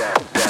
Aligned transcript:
down, 0.00 0.14
down. 0.32 0.49